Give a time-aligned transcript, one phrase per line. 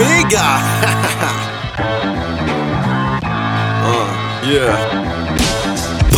[0.00, 0.48] mega.
[3.84, 4.08] oh,
[4.48, 5.00] yeah.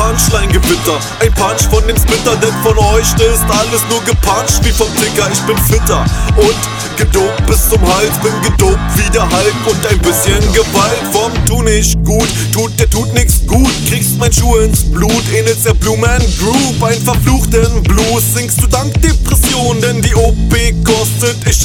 [0.00, 4.88] Punchline-Gewitter, ein Punch von dem Splitter, denn von euch ist alles nur gepuncht wie vom
[4.96, 5.28] Ticker.
[5.32, 6.04] Ich bin fitter
[6.36, 6.56] und
[6.96, 11.62] gedopt bis zum Hals, bin gedopt wie der Hulk und ein bisschen Gewalt vom Tu
[11.62, 15.98] nicht gut, tut der tut nix gut, kriegst mein Schuh ins Blut, ähnelst der Blue
[15.98, 20.52] Man Group, ein verfluchten Blues, singst du dank Depression, denn die OP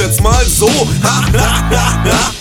[0.05, 0.69] schätz mal so,
[1.03, 2.31] ha ha ha ha.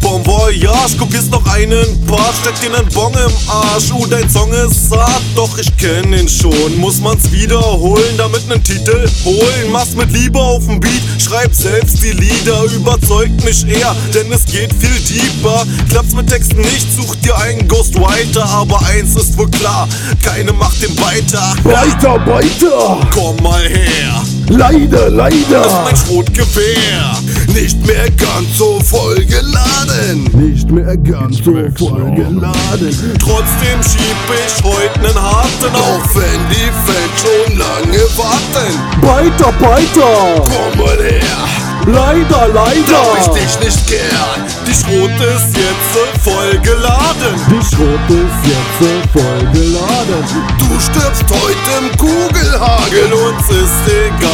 [0.00, 3.90] Bon Voyage, kopierst noch einen Part, steck dir nen Bong im Arsch.
[3.92, 6.76] Uh, dein Song ist hart, doch ich kenn ihn schon.
[6.78, 9.70] Muss man's wiederholen, damit nen Titel holen.
[9.70, 12.64] Mach's mit Liebe auf dem Beat, schreib selbst die Lieder.
[12.74, 15.64] Überzeugt mich eher, denn es geht viel deeper.
[15.88, 18.44] Klappt's mit Texten nicht, such dir einen Ghostwriter.
[18.44, 19.88] Aber eins ist wohl klar,
[20.22, 21.54] keine macht den weiter.
[21.64, 23.00] Weiter, weiter!
[23.14, 25.82] Komm mal her, Leider, das ist leider!
[25.84, 27.16] mein Schrotgewehr.
[27.54, 30.24] Nicht mehr ganz so voll geladen.
[30.32, 33.16] Nicht mehr ganz so voll geladen.
[33.18, 36.02] Trotzdem schieb ich heute nen harten auf.
[36.02, 38.72] Auch wenn die Fans schon lange warten.
[39.00, 40.42] Weiter, weiter!
[40.44, 41.42] Komm mal her,
[41.86, 43.02] Leider, hab leider!
[43.20, 44.46] ich dich nicht gern.
[44.66, 47.34] Die Schrot ist jetzt voll geladen.
[47.50, 50.24] Die Schrot ist jetzt voll geladen.
[50.58, 52.62] Du stirbst heute im Kugelhagel.
[52.62, 54.31] Hagel uns ist egal,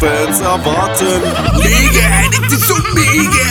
[0.00, 1.20] Fans erwarten.
[1.56, 3.50] Liege, nicht zu Miege.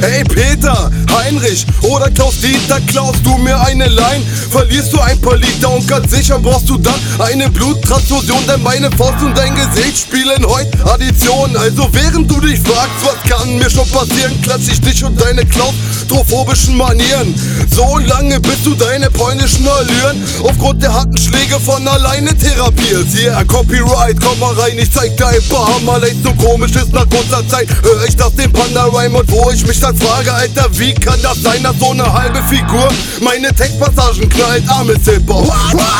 [0.00, 0.90] Hey Peter,
[1.30, 4.24] Heinrich oder Klaus Dieter, klaust du mir eine Line?
[4.50, 8.90] Verlierst du ein paar Liter und ganz sicher brauchst du dann eine Bluttransfusion, denn meine
[8.90, 11.56] Faust und dein Gesicht spielen heute Addition.
[11.56, 15.46] Also während du dich fragst, was kann mir schon passieren, klatsch ich dich und deine
[15.46, 17.32] klaustrophobischen Manieren.
[17.76, 23.14] So lange bis du deine polnischen Allüren aufgrund der harten Schläge von alleine therapierst.
[23.16, 26.92] Yeah, Copyright, komm mal rein, ich zeig dir ein paar Hammer, leicht so komisch ist
[26.92, 27.68] nach kurzer Zeit.
[27.82, 31.40] Hör ich das den Panda-Rhyme und wo ich mich dann frage, Alter, wie kann das
[31.42, 32.88] sein, dass so eine halbe Figur
[33.20, 34.68] meine Textpassagen knallt?
[34.68, 35.50] Armes Hip-Hop.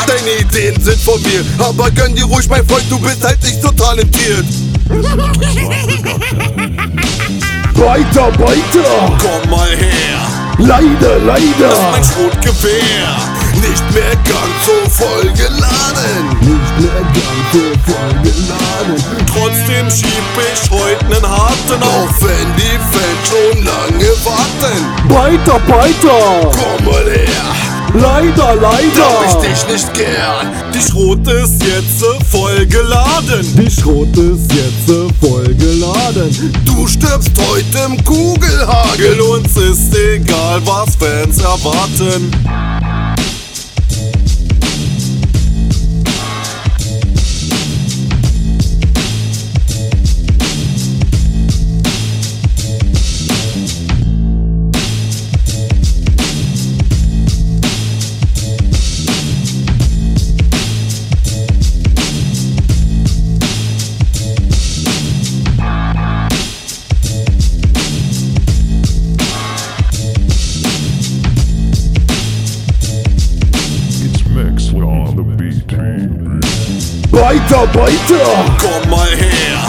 [0.07, 3.61] Deine Ideen sind von mir, aber gönn dir ruhig, mein Freund, du bist halt nicht
[3.61, 4.45] so talentiert.
[7.81, 9.17] Weiter, weiter!
[9.17, 10.21] Komm mal her,
[10.59, 12.03] Leider, das ist mein leider!
[12.03, 13.17] Schrotgewehr.
[13.55, 16.29] Nicht mehr ganz so voll geladen.
[16.41, 18.97] Nicht mehr ganz so voll geladen.
[19.25, 22.21] Trotzdem schieb ich heute nen harten auf.
[22.21, 22.70] wenn die
[23.81, 25.09] lange warten.
[25.09, 26.49] Weiter, weiter!
[26.51, 27.51] Komm mal her,
[27.93, 29.25] Leider, hab leider!
[29.27, 30.47] ich dich nicht gern.
[30.73, 33.45] Die Schrot ist jetzt voll geladen.
[33.57, 36.53] Die Schrot ist jetzt voll geladen.
[36.65, 38.67] Du stirbst heute im Kugelhagel.
[38.67, 42.31] Hagel uns ist egal, was Fans erwarten.
[77.11, 78.55] Weiter, weiter!
[78.57, 79.67] Komm mal her,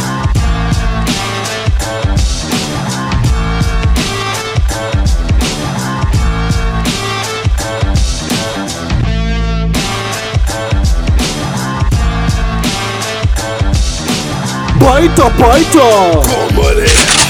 [14.78, 16.22] Weiter, weiter!
[16.22, 17.21] Komm mal her.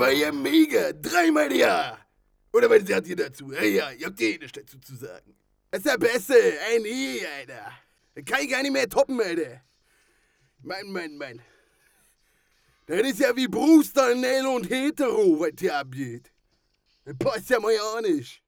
[0.00, 0.92] War ja mega.
[0.92, 1.98] Dreimal ja.
[2.52, 3.52] Oder was sagt ihr dazu?
[3.52, 5.36] Ja, ja, ihr habt eh nichts dazu zu sagen.
[5.70, 6.34] Das ist der Beste.
[6.72, 7.72] Ein E, Alter.
[8.14, 9.62] Das kann ich gar nicht mehr toppen, Alter.
[10.62, 11.40] Mann, Mann, Mann.
[12.86, 16.32] Das ist ja wie Bruce, Nell und Hetero, was hier abgeht.
[17.04, 18.42] Das passt ja mal ja nicht.